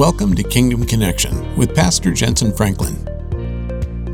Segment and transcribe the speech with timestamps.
[0.00, 2.94] Welcome to Kingdom Connection with Pastor Jentezen Franklin.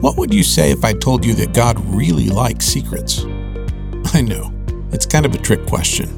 [0.00, 3.24] What would you say if I told you that God really likes secrets?
[4.12, 4.52] I know,
[4.90, 6.08] it's kind of a trick question.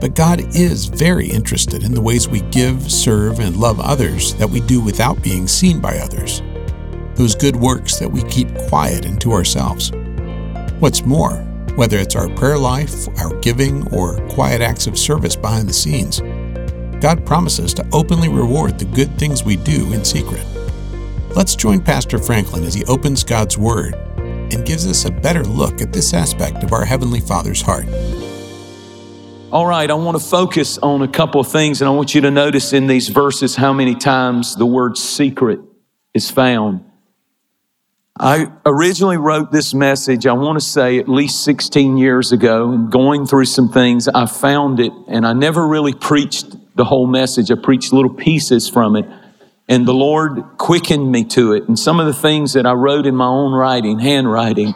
[0.00, 4.48] But God is very interested in the ways we give, serve, and love others that
[4.48, 6.40] we do without being seen by others.
[7.16, 9.90] Those good works that we keep quiet and to ourselves.
[10.78, 11.38] What's more,
[11.74, 16.20] whether it's our prayer life, our giving, or quiet acts of service behind the scenes,
[17.06, 20.44] God promises to openly reward the good things we do in secret.
[21.36, 25.80] Let's join Pastor Franklin as he opens God's Word and gives us a better look
[25.80, 27.86] at this aspect of our Heavenly Father's heart.
[29.52, 32.22] All right, I want to focus on a couple of things, and I want you
[32.22, 35.60] to notice in these verses how many times the word secret
[36.12, 36.84] is found.
[38.18, 42.90] I originally wrote this message, I want to say at least 16 years ago, and
[42.90, 47.50] going through some things, I found it, and I never really preached the whole message.
[47.50, 49.06] I preached little pieces from it.
[49.68, 51.66] And the Lord quickened me to it.
[51.66, 54.74] And some of the things that I wrote in my own writing, handwriting,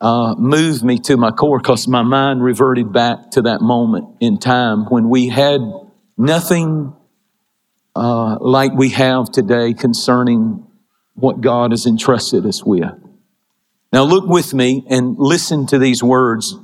[0.00, 4.38] uh, moved me to my core because my mind reverted back to that moment in
[4.38, 5.60] time when we had
[6.16, 6.94] nothing
[7.94, 10.64] uh, like we have today concerning
[11.14, 12.92] what God has entrusted us with.
[13.92, 16.56] Now, look with me and listen to these words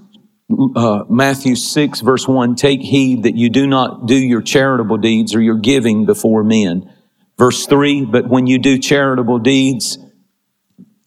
[0.51, 5.35] uh, Matthew 6, verse 1 Take heed that you do not do your charitable deeds
[5.35, 6.93] or your giving before men.
[7.39, 9.99] Verse 3 But when you do charitable deeds,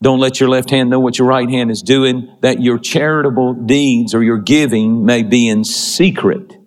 [0.02, 3.53] don't let your left hand know what your right hand is doing, that your charitable
[3.53, 6.57] deeds or your giving may be in secret.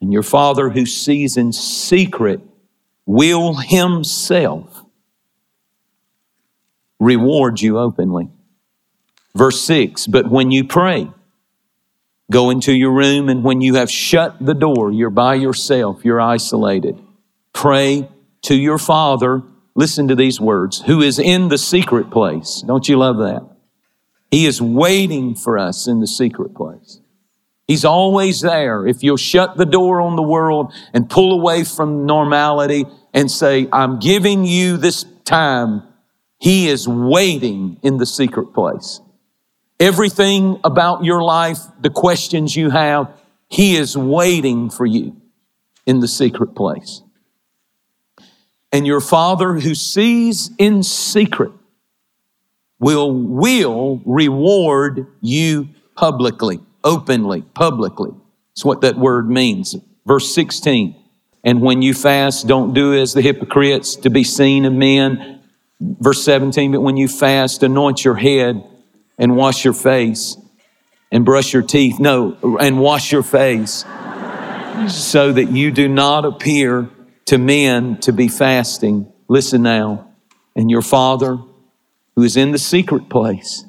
[0.00, 2.40] And your Father who sees in secret
[3.06, 4.84] will himself
[6.98, 8.30] reward you openly.
[9.34, 11.10] Verse 6 But when you pray,
[12.30, 16.20] Go into your room, and when you have shut the door, you're by yourself, you're
[16.20, 17.00] isolated.
[17.52, 18.08] Pray
[18.42, 19.42] to your Father.
[19.76, 22.64] Listen to these words, who is in the secret place.
[22.66, 23.42] Don't you love that?
[24.30, 27.00] He is waiting for us in the secret place.
[27.66, 28.86] He's always there.
[28.86, 33.68] If you'll shut the door on the world and pull away from normality and say,
[33.72, 35.82] I'm giving you this time,
[36.38, 39.00] He is waiting in the secret place.
[39.78, 43.08] Everything about your life, the questions you have,
[43.48, 45.20] He is waiting for you
[45.84, 47.02] in the secret place.
[48.72, 51.52] And your Father who sees in secret
[52.78, 58.10] will, will reward you publicly, openly, publicly.
[58.50, 59.76] That's what that word means.
[60.06, 60.96] Verse 16.
[61.44, 65.40] And when you fast, don't do as the hypocrites to be seen of men.
[65.80, 68.64] Verse 17, but when you fast, anoint your head
[69.18, 70.36] and wash your face
[71.10, 71.98] and brush your teeth.
[71.98, 73.84] No, and wash your face
[74.88, 76.90] so that you do not appear
[77.26, 79.12] to men to be fasting.
[79.28, 80.08] Listen now.
[80.54, 81.38] And your Father
[82.14, 83.64] who is in the secret place,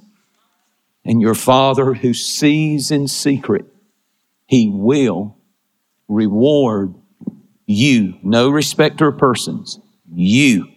[1.03, 3.65] and your Father who sees in secret,
[4.45, 5.37] He will
[6.07, 6.95] reward
[7.65, 8.17] you.
[8.23, 9.79] No respecter of persons.
[10.13, 10.69] You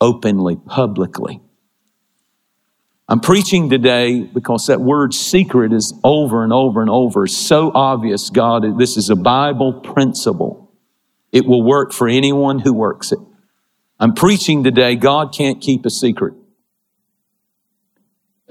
[0.00, 1.40] openly, publicly.
[3.12, 7.26] I'm preaching today because that word secret is over and over and over.
[7.26, 10.72] so obvious, God, this is a Bible principle.
[11.30, 13.18] It will work for anyone who works it.
[14.00, 16.32] I'm preaching today, God can't keep a secret.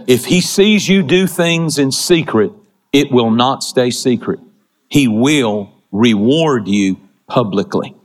[0.05, 2.51] If He sees you do things in secret,
[2.93, 4.39] it will not stay secret.
[4.88, 7.95] He will reward you publicly.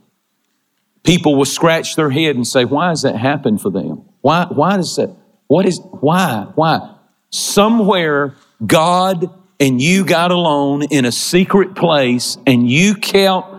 [1.03, 4.05] People will scratch their head and say, Why has that happened for them?
[4.21, 5.15] Why, why does that?
[5.47, 6.47] What is, why?
[6.55, 6.95] Why?
[7.29, 8.35] Somewhere
[8.65, 13.53] God and you got alone in a secret place and you kept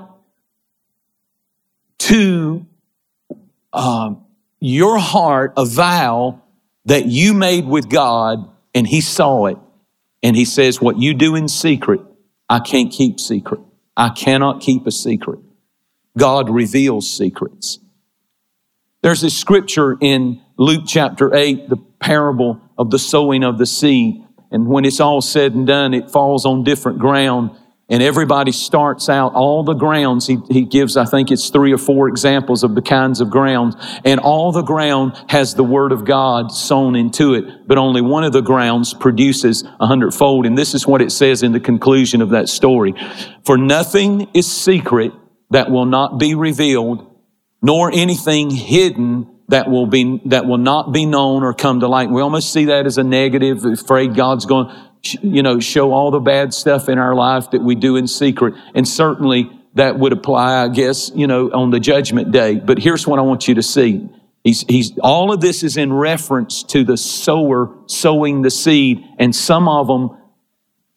[1.98, 2.66] to
[3.72, 4.25] um,
[4.60, 6.43] your heart a vow
[6.84, 9.59] that you made with God and He saw it.
[10.22, 12.00] And He says, What you do in secret,
[12.48, 13.60] I can't keep secret.
[13.97, 15.41] I cannot keep a secret.
[16.16, 17.78] God reveals secrets.
[19.03, 24.25] There's a scripture in Luke chapter 8, the parable of the sowing of the seed.
[24.51, 27.53] And when it's all said and done, it falls on different ground.
[27.89, 31.78] And everybody starts out, all the grounds, he, he gives, I think it's three or
[31.78, 33.77] four examples of the kinds of grounds.
[34.05, 38.25] And all the ground has the word of God sown into it, but only one
[38.25, 40.45] of the grounds produces a hundredfold.
[40.45, 42.95] And this is what it says in the conclusion of that story.
[43.45, 45.13] For nothing is secret
[45.51, 47.07] that will not be revealed,
[47.63, 52.10] nor anything hidden that will be, that will not be known or come to light.
[52.10, 54.74] We almost see that as a negative, afraid God's going,
[55.22, 58.54] you know, show all the bad stuff in our life that we do in secret.
[58.74, 62.56] And certainly that would apply, I guess, you know, on the judgment day.
[62.56, 64.09] But here's what I want you to see.
[64.45, 69.34] He's, he's, all of this is in reference to the sower sowing the seed, and
[69.34, 70.16] some of them,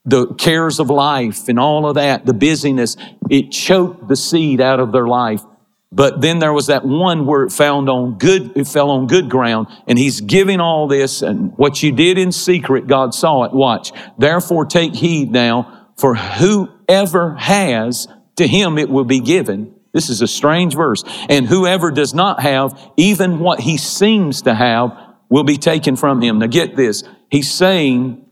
[0.05, 2.97] the cares of life and all of that, the busyness,
[3.29, 5.43] it choked the seed out of their life.
[5.91, 9.29] But then there was that one where it found on good, it fell on good
[9.29, 13.53] ground, and he's giving all this, and what you did in secret, God saw it.
[13.53, 13.91] Watch.
[14.17, 18.07] Therefore take heed now, for whoever has,
[18.37, 19.75] to him it will be given.
[19.93, 21.03] This is a strange verse.
[21.27, 24.97] And whoever does not have, even what he seems to have,
[25.29, 26.39] will be taken from him.
[26.39, 27.03] Now get this.
[27.29, 28.25] He's saying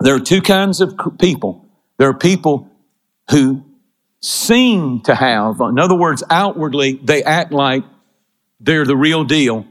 [0.00, 1.68] there are two kinds of people.
[1.98, 2.68] There are people
[3.30, 3.64] who
[4.24, 7.84] seem to have, in other words, outwardly, they act like
[8.58, 9.66] they're the real deal.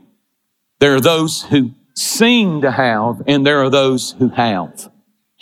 [0.80, 4.92] There are those who seem to have, and there are those who have.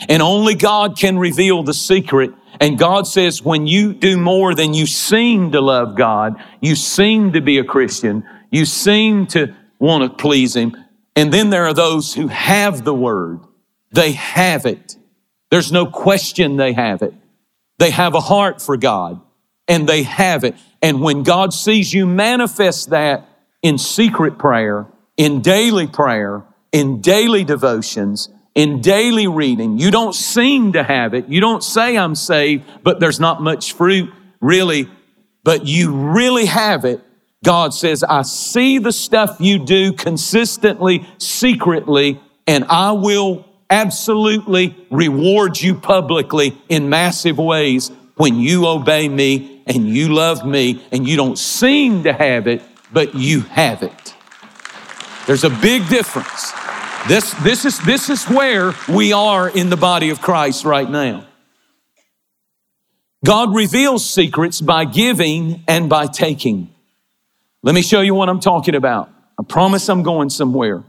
[0.07, 2.31] And only God can reveal the secret.
[2.61, 7.33] And God says, when you do more than you seem to love God, you seem
[7.33, 10.75] to be a Christian, you seem to want to please Him.
[11.17, 13.41] And then there are those who have the Word.
[13.91, 14.95] They have it.
[15.49, 17.13] There's no question they have it.
[17.81, 19.19] They have a heart for God
[19.67, 20.53] and they have it.
[20.83, 23.27] And when God sees you manifest that
[23.63, 24.85] in secret prayer,
[25.17, 31.27] in daily prayer, in daily devotions, in daily reading, you don't seem to have it.
[31.27, 34.87] You don't say I'm saved, but there's not much fruit really,
[35.43, 37.01] but you really have it.
[37.43, 45.59] God says, I see the stuff you do consistently, secretly, and I will absolutely reward
[45.59, 51.15] you publicly in massive ways when you obey me and you love me and you
[51.15, 52.61] don't seem to have it,
[52.93, 54.15] but you have it.
[55.25, 56.51] There's a big difference.
[57.07, 61.25] This, this, is, this is where we are in the body of Christ right now.
[63.23, 66.73] God reveals secrets by giving and by taking.
[67.63, 69.09] Let me show you what I'm talking about.
[69.39, 70.83] I promise I'm going somewhere.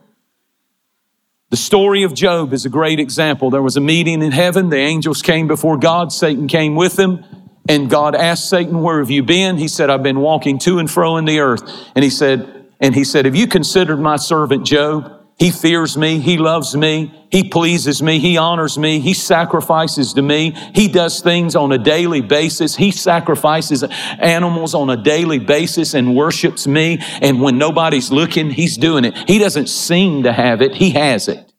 [1.52, 3.50] The story of Job is a great example.
[3.50, 4.70] There was a meeting in heaven.
[4.70, 6.10] The angels came before God.
[6.10, 7.26] Satan came with them.
[7.68, 9.58] And God asked Satan, where have you been?
[9.58, 11.62] He said, I've been walking to and fro in the earth.
[11.94, 15.21] And he said, and he said, have you considered my servant Job?
[15.42, 16.20] He fears me.
[16.20, 17.12] He loves me.
[17.32, 18.20] He pleases me.
[18.20, 19.00] He honors me.
[19.00, 20.52] He sacrifices to me.
[20.72, 22.76] He does things on a daily basis.
[22.76, 27.00] He sacrifices animals on a daily basis and worships me.
[27.20, 29.16] And when nobody's looking, he's doing it.
[29.26, 30.76] He doesn't seem to have it.
[30.76, 31.52] He has it.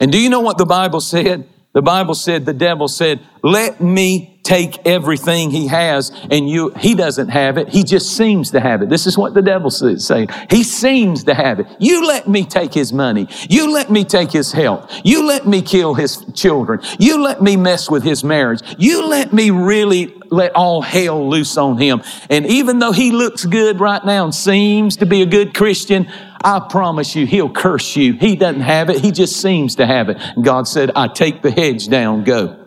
[0.00, 1.46] And do you know what the Bible said?
[1.74, 6.94] The Bible said, the devil said, let me take everything he has and you, he
[6.94, 7.68] doesn't have it.
[7.68, 8.88] He just seems to have it.
[8.88, 10.28] This is what the devil is saying.
[10.48, 11.66] He seems to have it.
[11.78, 13.28] You let me take his money.
[13.48, 14.90] You let me take his health.
[15.04, 16.80] You let me kill his children.
[16.98, 18.60] You let me mess with his marriage.
[18.78, 22.02] You let me really let all hell loose on him.
[22.28, 26.10] And even though he looks good right now and seems to be a good Christian,
[26.42, 28.14] I promise you, he'll curse you.
[28.14, 29.00] He doesn't have it.
[29.00, 30.16] He just seems to have it.
[30.20, 32.59] And God said, I take the hedge down, go.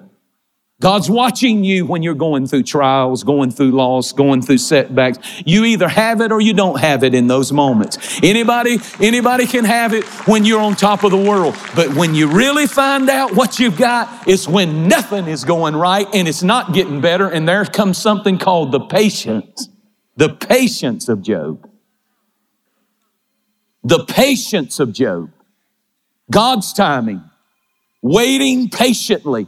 [0.84, 5.18] God's watching you when you're going through trials, going through loss, going through setbacks.
[5.46, 8.20] You either have it or you don't have it in those moments.
[8.22, 11.56] Anybody, anybody can have it when you're on top of the world.
[11.74, 16.06] But when you really find out what you've got, it's when nothing is going right
[16.14, 17.30] and it's not getting better.
[17.30, 19.70] And there comes something called the patience,
[20.18, 21.66] the patience of Job.
[23.86, 25.32] The patience of Job.
[26.30, 27.24] God's timing,
[28.02, 29.48] waiting patiently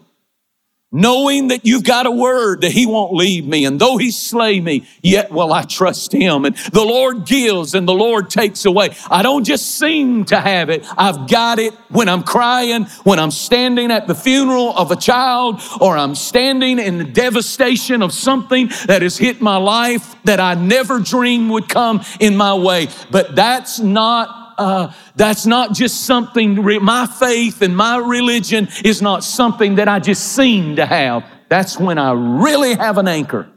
[0.95, 3.65] knowing that you've got a word that he won't leave me.
[3.65, 6.45] And though he slay me yet will i trust him.
[6.45, 8.95] And the lord gives and the lord takes away.
[9.09, 10.85] I don't just seem to have it.
[10.97, 15.61] I've got it when i'm crying when i'm standing at the funeral of a child
[15.79, 20.55] or i'm standing in the devastation of something that has hit my life that i
[20.55, 22.87] never dreamed would come in my way.
[23.11, 29.23] But that's not uh, that's not just something, my faith and my religion is not
[29.23, 31.25] something that I just seem to have.
[31.49, 33.49] That's when I really have an anchor.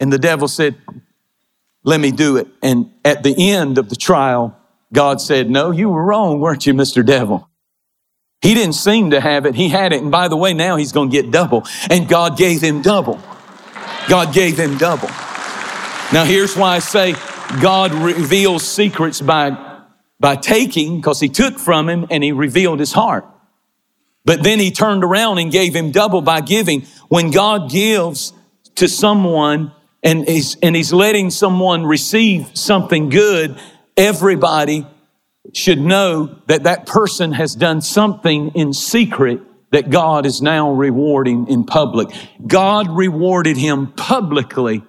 [0.00, 0.76] And the devil said,
[1.82, 2.46] Let me do it.
[2.62, 4.56] And at the end of the trial,
[4.92, 7.04] God said, No, you were wrong, weren't you, Mr.
[7.04, 7.48] Devil?
[8.40, 9.56] He didn't seem to have it.
[9.56, 10.00] He had it.
[10.00, 11.66] And by the way, now he's going to get double.
[11.90, 13.20] And God gave him double.
[14.08, 15.08] God gave him double.
[16.12, 17.14] Now, here's why I say
[17.62, 19.82] God reveals secrets by,
[20.20, 23.26] by taking, because he took from him and he revealed his heart.
[24.24, 26.82] But then he turned around and gave him double by giving.
[27.08, 28.34] When God gives
[28.74, 33.58] to someone and he's, and he's letting someone receive something good,
[33.96, 34.86] everybody
[35.54, 39.40] should know that that person has done something in secret
[39.70, 42.08] that God is now rewarding in public.
[42.46, 44.82] God rewarded him publicly.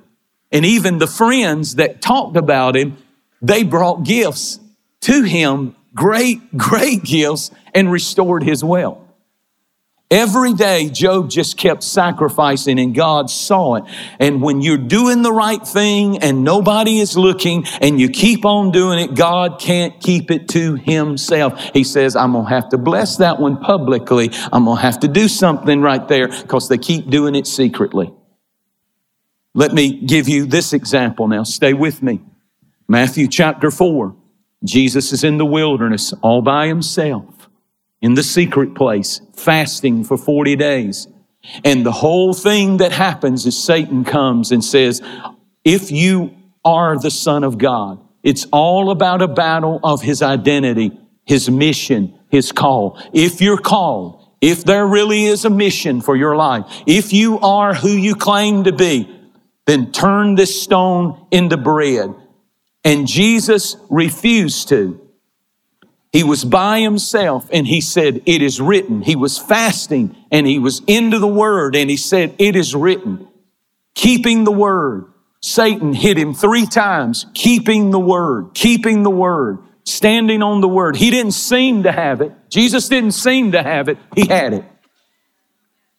[0.51, 2.97] And even the friends that talked about him,
[3.41, 4.59] they brought gifts
[5.01, 8.99] to him, great, great gifts, and restored his wealth.
[10.11, 13.83] Every day, Job just kept sacrificing and God saw it.
[14.19, 18.71] And when you're doing the right thing and nobody is looking and you keep on
[18.71, 21.61] doing it, God can't keep it to himself.
[21.73, 24.31] He says, I'm going to have to bless that one publicly.
[24.51, 28.11] I'm going to have to do something right there because they keep doing it secretly.
[29.53, 31.43] Let me give you this example now.
[31.43, 32.21] Stay with me.
[32.87, 34.15] Matthew chapter 4.
[34.63, 37.49] Jesus is in the wilderness all by himself
[38.01, 41.07] in the secret place, fasting for 40 days.
[41.63, 45.01] And the whole thing that happens is Satan comes and says,
[45.63, 50.97] if you are the son of God, it's all about a battle of his identity,
[51.25, 53.01] his mission, his call.
[53.13, 57.73] If you're called, if there really is a mission for your life, if you are
[57.73, 59.18] who you claim to be,
[59.69, 62.13] then turn this stone into bread.
[62.83, 64.99] And Jesus refused to.
[66.11, 69.03] He was by himself and he said, It is written.
[69.03, 73.27] He was fasting and he was into the word and he said, It is written.
[73.93, 75.05] Keeping the word.
[75.41, 80.95] Satan hit him three times, keeping the word, keeping the word, standing on the word.
[80.95, 82.33] He didn't seem to have it.
[82.49, 83.97] Jesus didn't seem to have it.
[84.15, 84.65] He had it.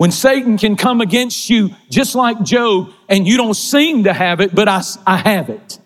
[0.00, 4.40] When Satan can come against you just like Job and you don't seem to have
[4.40, 5.78] it, but I, I have it.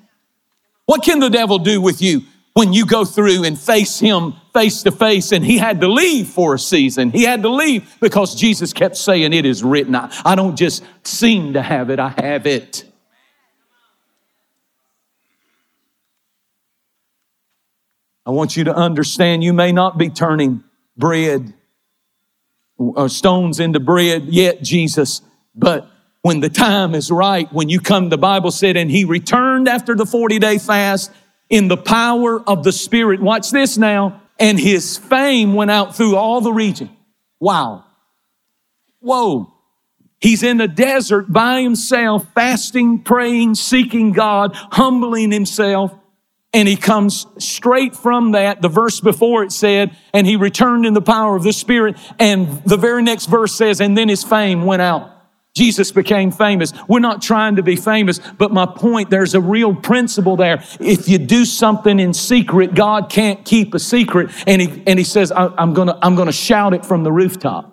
[0.87, 2.23] What can the devil do with you?
[2.52, 6.28] when you go through and face him face to face and he had to leave
[6.28, 7.11] for a season.
[7.11, 9.97] He had to leave because Jesus kept saying, It is written.
[9.97, 12.85] I, I don't just seem to have it, I have it.
[18.25, 20.62] I want you to understand you may not be turning
[20.97, 21.52] bread
[22.76, 25.23] or stones into bread yet, Jesus,
[25.54, 25.88] but
[26.23, 29.95] when the time is right, when you come, the Bible said, and he returned after
[29.95, 31.12] the 40 day fast
[31.50, 33.21] in the power of the Spirit.
[33.21, 34.23] Watch this now.
[34.38, 36.90] And his fame went out through all the region.
[37.38, 37.85] Wow.
[39.00, 39.52] Whoa.
[40.19, 45.93] He's in the desert by himself, fasting, praying, seeking God, humbling himself.
[46.55, 48.63] And he comes straight from that.
[48.63, 51.97] The verse before it said, and he returned in the power of the Spirit.
[52.19, 55.15] And the very next verse says, and then his fame went out
[55.55, 56.73] Jesus became famous.
[56.89, 60.65] We're not trying to be famous, but my point, there's a real principle there.
[60.81, 64.31] If you do something in secret, God can't keep a secret.
[64.49, 67.73] And he, and he says, I'm gonna, I'm gonna shout it from the rooftop.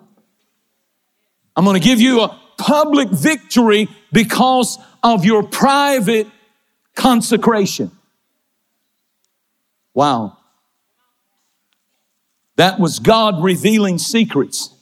[1.56, 6.28] I'm gonna give you a public victory because of your private
[6.94, 7.90] consecration.
[9.94, 10.38] Wow.
[12.56, 14.74] That was God revealing secrets.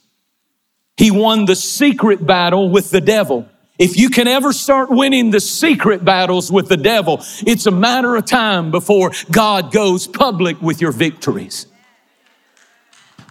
[0.97, 3.47] He won the secret battle with the devil.
[3.79, 8.15] If you can ever start winning the secret battles with the devil, it's a matter
[8.15, 11.65] of time before God goes public with your victories.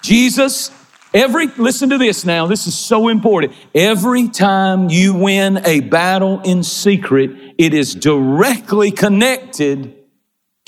[0.03, 0.73] Jesus,
[1.15, 3.53] every, listen to this now, this is so important.
[3.75, 10.00] Every time you win a battle in secret, it is directly connected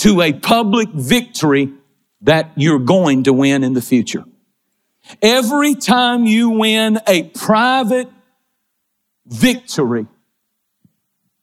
[0.02, 1.72] to a public victory
[2.22, 4.24] that you're going to win in the future.
[5.22, 8.08] Every time you win a private
[9.26, 10.08] victory,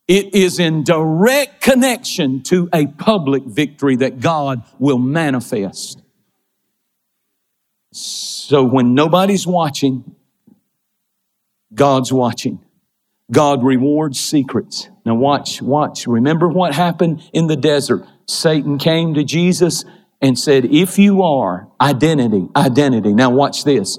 [0.10, 6.02] it is in direct connection to a public victory that God will manifest.
[7.94, 10.16] So when nobody's watching,
[11.74, 12.60] God's watching.
[13.32, 14.90] God rewards secrets.
[15.10, 16.06] Now watch, watch.
[16.06, 18.06] Remember what happened in the desert.
[18.28, 19.84] Satan came to Jesus
[20.22, 23.16] and said, if you are identity, identity.
[23.16, 23.98] Now watch this.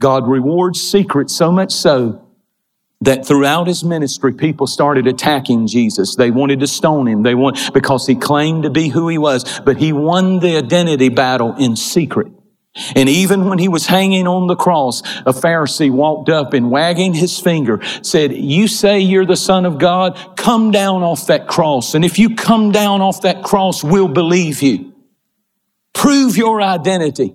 [0.00, 2.26] God rewards secrets so much so
[3.02, 6.16] that throughout his ministry, people started attacking Jesus.
[6.16, 7.22] They wanted to stone him.
[7.22, 11.08] They want, because he claimed to be who he was, but he won the identity
[11.08, 12.32] battle in secret.
[12.94, 17.14] And even when he was hanging on the cross, a Pharisee walked up and wagging
[17.14, 20.18] his finger said, you say you're the son of God?
[20.36, 21.94] Come down off that cross.
[21.94, 24.94] And if you come down off that cross, we'll believe you.
[25.94, 27.34] Prove your identity.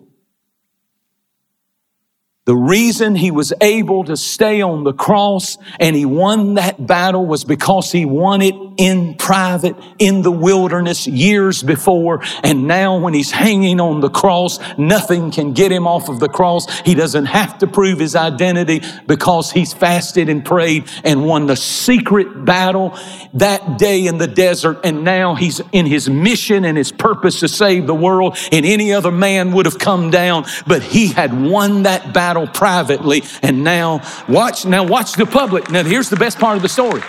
[2.46, 7.24] The reason he was able to stay on the cross and he won that battle
[7.24, 12.24] was because he won it in private in the wilderness years before.
[12.44, 16.30] And now when he's hanging on the cross, nothing can get him off of the
[16.30, 16.66] cross.
[16.80, 21.56] He doesn't have to prove his identity because he's fasted and prayed and won the
[21.56, 22.98] secret battle
[23.36, 24.80] that day in the desert.
[24.84, 28.36] And now he's in his mission and his purpose to save the world.
[28.52, 33.24] And any other man would have come down, but he had won that battle privately.
[33.42, 35.70] And now watch, now watch the public.
[35.70, 37.02] Now here's the best part of the story.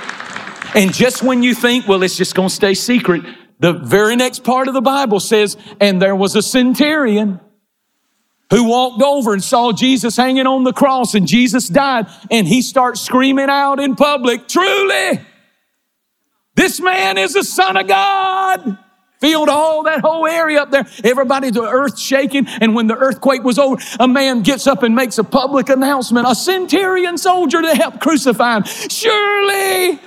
[0.74, 3.22] And just when you think, well, it's just going to stay secret,
[3.58, 7.40] the very next part of the Bible says, and there was a centurion
[8.50, 12.60] who walked over and saw Jesus hanging on the cross and Jesus died and he
[12.60, 15.20] starts screaming out in public, truly,
[16.54, 18.78] this man is the son of God.
[19.22, 20.84] Filled all that whole area up there.
[21.04, 22.48] Everybody, the earth shaking.
[22.60, 26.26] And when the earthquake was over, a man gets up and makes a public announcement.
[26.28, 28.64] A centurion soldier to help crucify him.
[28.64, 30.00] Surely.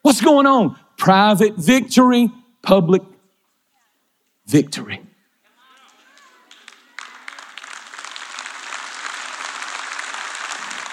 [0.00, 0.74] What's going on?
[0.96, 2.30] Private victory,
[2.62, 3.02] public
[4.46, 5.02] victory.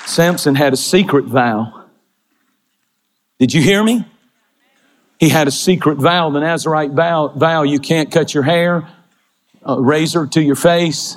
[0.06, 1.86] Samson had a secret vow.
[3.40, 4.06] Did you hear me?
[5.22, 8.90] He had a secret vow, the Nazarite vow, vow you can't cut your hair,
[9.64, 11.16] razor to your face.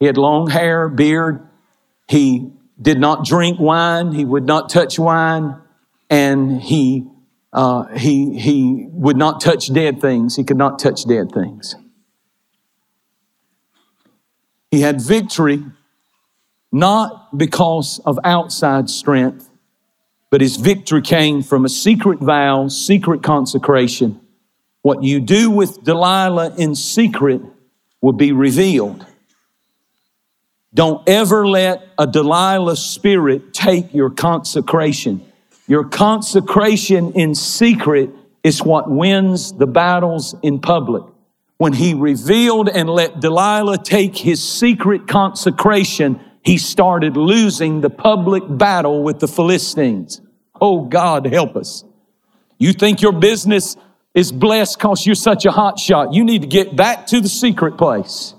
[0.00, 1.46] He had long hair, beard.
[2.08, 2.50] He
[2.82, 4.10] did not drink wine.
[4.10, 5.54] He would not touch wine.
[6.10, 7.06] And he,
[7.52, 10.34] uh, he, he would not touch dead things.
[10.34, 11.76] He could not touch dead things.
[14.72, 15.64] He had victory
[16.72, 19.48] not because of outside strength,
[20.34, 24.20] but his victory came from a secret vow, secret consecration.
[24.82, 27.40] What you do with Delilah in secret
[28.02, 29.06] will be revealed.
[30.74, 35.24] Don't ever let a Delilah spirit take your consecration.
[35.68, 38.10] Your consecration in secret
[38.42, 41.04] is what wins the battles in public.
[41.58, 48.42] When he revealed and let Delilah take his secret consecration, he started losing the public
[48.48, 50.20] battle with the Philistines.
[50.66, 51.84] Oh, God, help us.
[52.56, 53.76] You think your business
[54.14, 56.14] is blessed because you're such a hot shot.
[56.14, 58.32] You need to get back to the secret place.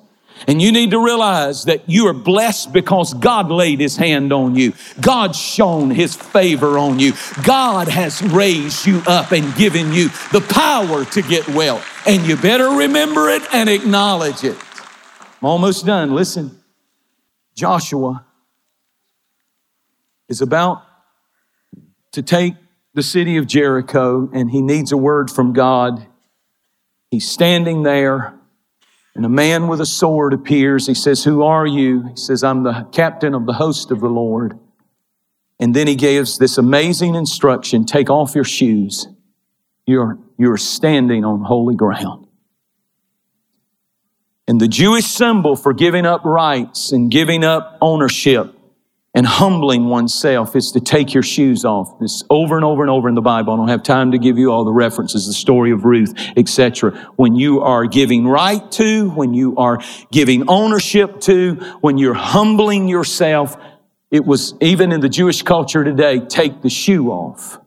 [0.48, 4.56] And you need to realize that you are blessed because God laid his hand on
[4.56, 4.74] you.
[5.00, 7.14] God shone his favor on you.
[7.44, 11.80] God has raised you up and given you the power to get well.
[12.08, 14.58] And you better remember it and acknowledge it.
[15.42, 16.16] I'm almost done.
[16.16, 16.60] Listen.
[17.54, 18.26] Joshua
[20.28, 20.85] is about
[22.16, 22.56] to take
[22.94, 26.08] the city of Jericho and he needs a word from God.
[27.12, 28.34] He's standing there
[29.16, 30.88] and a man with a sword appears.
[30.88, 32.10] He says, Who are you?
[32.10, 34.60] He says, I'm the captain of the host of the Lord.
[35.60, 39.08] And then he gives this amazing instruction take off your shoes.
[39.86, 42.28] You're, you're standing on holy ground.
[44.48, 48.55] And the Jewish symbol for giving up rights and giving up ownership
[49.16, 51.98] and humbling oneself is to take your shoes off.
[52.00, 53.54] This over and over and over in the Bible.
[53.54, 56.92] I don't have time to give you all the references, the story of Ruth, etc.
[57.16, 59.80] When you are giving right to, when you are
[60.12, 63.58] giving ownership to, when you're humbling yourself,
[64.12, 67.60] it was even in the Jewish culture today, take the shoe off.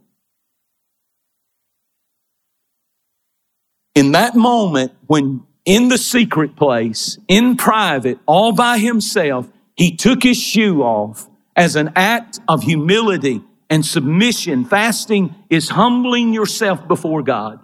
[3.95, 10.23] In that moment, when in the secret place, in private, all by himself, he took
[10.23, 11.28] his shoe off
[11.59, 14.65] as an act of humility and submission.
[14.65, 17.59] Fasting is humbling yourself before God.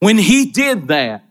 [0.00, 1.22] When he did that,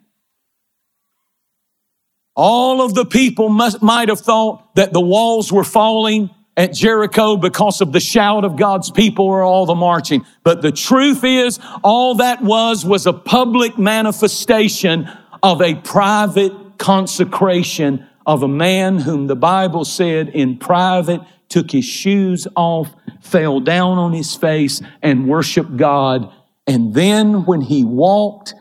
[2.35, 7.35] all of the people must, might have thought that the walls were falling at Jericho
[7.35, 10.25] because of the shout of God's people or all the marching.
[10.43, 15.09] But the truth is, all that was was a public manifestation
[15.41, 21.85] of a private consecration of a man whom the Bible said in private took his
[21.85, 26.31] shoes off, fell down on his face, and worshiped God.
[26.65, 28.55] And then when he walked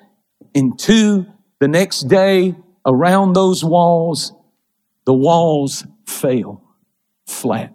[0.53, 1.27] into
[1.61, 4.33] the next day around those walls,
[5.05, 6.63] the walls fell
[7.27, 7.75] flat.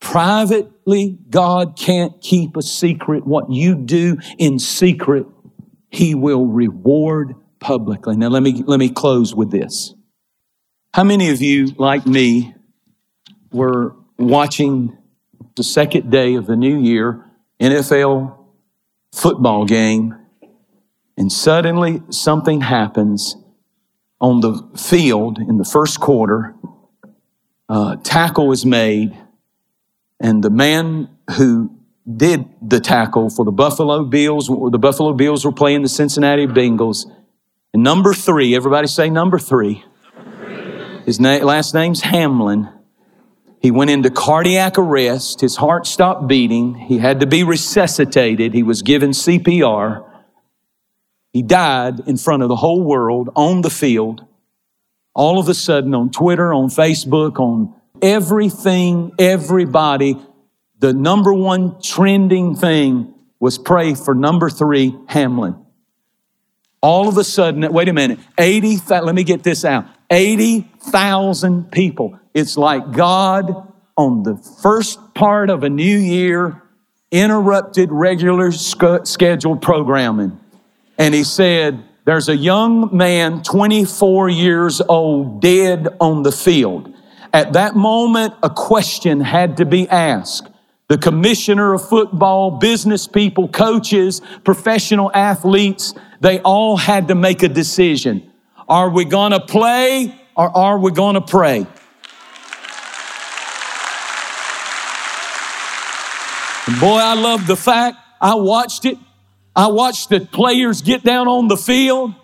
[0.00, 3.26] Privately, God can't keep a secret.
[3.26, 5.26] What you do in secret
[5.90, 8.16] he will reward publicly.
[8.16, 9.94] Now let me, let me close with this.
[10.94, 12.54] How many of you, like me,
[13.52, 14.96] were watching
[15.56, 17.24] the second day of the new year
[17.60, 18.36] NFL
[19.12, 20.14] football game
[21.18, 23.36] and suddenly something happens
[24.20, 26.54] on the field in the first quarter.
[27.68, 29.18] Uh, tackle is made,
[30.20, 31.76] and the man who
[32.16, 34.46] did the tackle for the Buffalo Bills.
[34.46, 37.04] The Buffalo Bills were playing the Cincinnati Bengals.
[37.74, 39.84] And number three, everybody say number three.
[41.04, 42.68] His na- last name's Hamlin.
[43.60, 45.40] He went into cardiac arrest.
[45.40, 46.74] His heart stopped beating.
[46.74, 48.54] He had to be resuscitated.
[48.54, 50.04] He was given CPR.
[51.32, 54.24] He died in front of the whole world on the field.
[55.14, 60.16] All of a sudden on Twitter, on Facebook, on everything, everybody,
[60.78, 65.56] the number one trending thing was pray for number three, Hamlin.
[66.80, 69.86] All of a sudden, wait a minute, 80, let me get this out.
[70.10, 72.18] 80,000 people.
[72.34, 76.62] It's like God on the first part of a new year
[77.10, 80.38] interrupted regular scheduled programming.
[80.98, 86.94] And he said, There's a young man, 24 years old, dead on the field.
[87.32, 90.48] At that moment, a question had to be asked.
[90.88, 97.48] The commissioner of football, business people, coaches, professional athletes, they all had to make a
[97.48, 98.27] decision.
[98.68, 101.66] Are we going to play or are we going to pray?
[106.66, 108.98] And boy, I love the fact I watched it.
[109.56, 112.14] I watched the players get down on the field,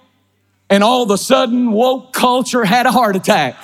[0.71, 3.57] and all of a sudden, woke culture had a heart attack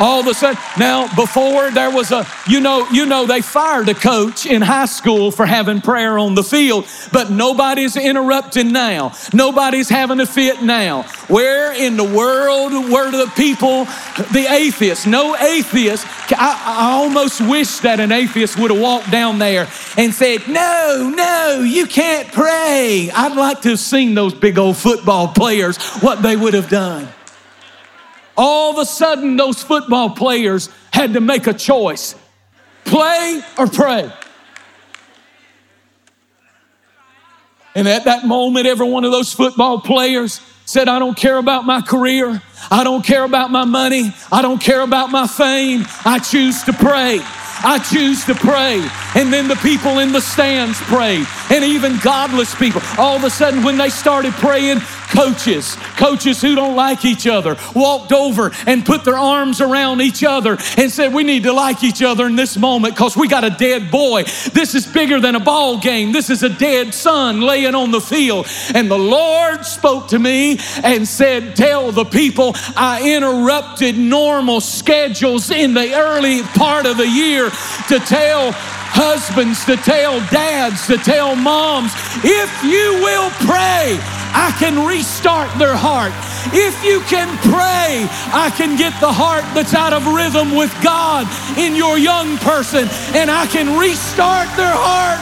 [0.00, 3.88] all of a sudden now before there was a you know you know they fired
[3.88, 9.12] a coach in high school for having prayer on the field but nobody's interrupting now.
[9.32, 11.02] Nobody's having a fit now.
[11.28, 13.84] Where in the world were the people
[14.32, 15.06] the atheists?
[15.06, 20.14] No atheists I, I almost wish that an atheist would have walked down there and
[20.14, 23.10] said no no you can't pray.
[23.14, 27.08] I'd like to have seen those big old football players what they would have done
[28.40, 32.14] all of a sudden those football players had to make a choice
[32.86, 34.10] play or pray.
[37.74, 41.66] And at that moment, every one of those football players said, I don't care about
[41.66, 42.42] my career.
[42.70, 44.10] I don't care about my money.
[44.32, 45.84] I don't care about my fame.
[46.04, 47.20] I choose to pray.
[47.62, 48.80] I choose to pray.
[49.14, 52.80] And then the people in the stands prayed, and even godless people.
[52.96, 54.78] All of a sudden, when they started praying,
[55.10, 60.24] coaches, coaches who don't like each other, walked over and put their arms around each
[60.24, 63.44] other and said, We need to like each other in this moment because we got
[63.44, 64.24] a dead boy.
[64.52, 66.12] This is bigger than a ball game.
[66.12, 68.46] This is a dead son laying on the field.
[68.74, 75.50] And the Lord spoke to me and said, Tell the people I interrupted normal schedules
[75.50, 77.50] in the early part of the year
[77.88, 78.52] to tell
[78.90, 81.92] husbands, to tell dads, to tell moms,
[82.24, 83.98] if you will pray,
[84.32, 86.12] I can restart their heart.
[86.52, 91.26] If you can pray, I can get the heart that's out of rhythm with God
[91.58, 95.20] in your young person and I can restart their heart.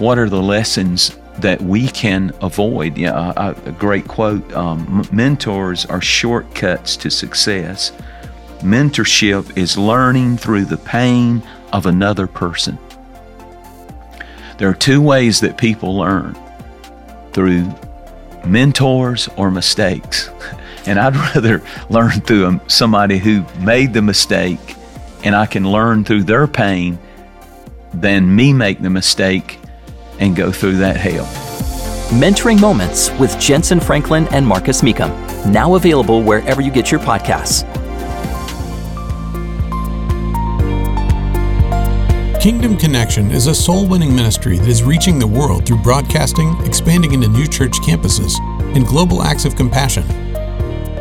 [0.00, 2.98] What are the lessons that we can avoid?
[2.98, 7.92] Yeah, a, a great quote um, mentors are shortcuts to success.
[8.62, 12.78] Mentorship is learning through the pain of another person.
[14.58, 16.38] There are two ways that people learn
[17.32, 17.72] through
[18.44, 20.30] mentors or mistakes.
[20.84, 24.58] And I'd rather learn through um, somebody who made the mistake
[25.22, 26.98] and I can learn through their pain
[27.94, 29.60] than me make the mistake
[30.18, 31.24] and go through that hell.
[32.18, 35.10] Mentoring Moments with Jentezen Franklin and Marcus Mecum,
[35.46, 37.62] now available wherever you get your podcasts.
[42.42, 47.12] Kingdom Connection is a soul winning ministry that is reaching the world through broadcasting, expanding
[47.12, 48.32] into new church campuses,
[48.74, 50.04] and global acts of compassion.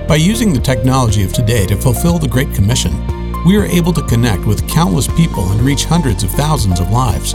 [0.08, 2.94] By using the technology of today to fulfill the Great Commission,
[3.44, 7.34] we are able to connect with countless people and reach hundreds of thousands of lives.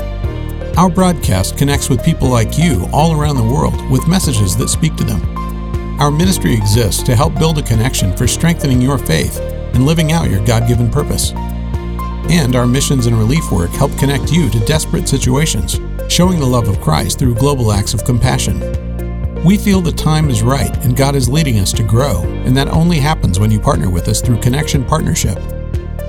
[0.79, 4.95] Our broadcast connects with people like you all around the world with messages that speak
[4.99, 5.21] to them.
[5.99, 10.31] Our ministry exists to help build a connection for strengthening your faith and living out
[10.31, 11.33] your God given purpose
[12.31, 16.69] and our missions and relief work help connect you to desperate situations, showing the love
[16.69, 18.61] of Christ through global acts of compassion.
[19.45, 22.69] We feel the time is right and God is leading us to grow, and that
[22.69, 25.39] only happens when you partner with us through Connection Partnership.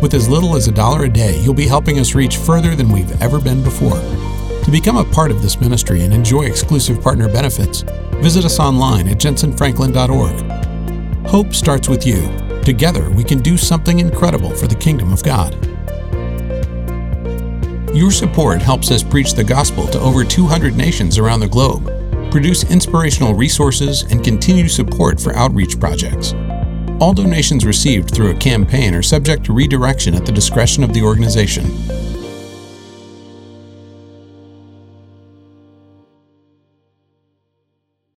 [0.01, 2.91] With as little as a dollar a day, you'll be helping us reach further than
[2.91, 3.99] we've ever been before.
[4.63, 7.83] To become a part of this ministry and enjoy exclusive partner benefits,
[8.21, 11.27] visit us online at jentezenfranklin.org.
[11.27, 12.27] Hope starts with you.
[12.63, 15.76] Together, we can do something incredible for the kingdom of God.
[17.97, 21.83] Your support helps us preach the gospel to over 200 nations around the globe,
[22.29, 26.33] produce inspirational resources, and continue support for outreach projects.
[27.01, 31.01] All donations received through a campaign are subject to redirection at the discretion of the
[31.01, 31.65] organization.